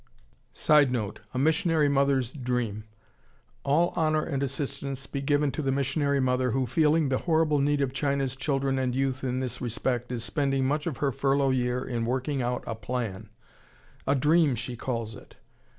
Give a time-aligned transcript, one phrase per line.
[0.51, 2.85] [Sidenote: A missionary mother's "dream."]
[3.63, 7.81] All honor and assistance be given to the missionary mother who, feeling the horrible need
[7.81, 11.85] of China's children and youth in this respect, is spending much of her furlough year
[11.85, 13.29] in working out a plan,
[14.07, 15.35] a "dream" she calls it.